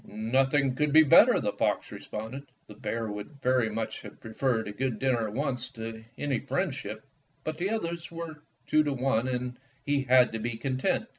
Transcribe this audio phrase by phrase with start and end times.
[0.07, 2.47] "Nothing could be better," the fox re sponded.
[2.65, 6.39] The bear would very much have pre ferred a good dinner at once to any
[6.39, 7.03] friend ship,
[7.43, 11.05] but the others were two to one, and he had to be content.